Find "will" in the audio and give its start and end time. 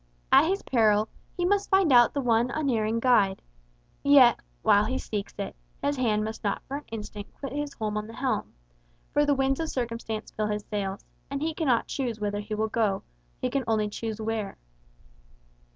12.55-12.67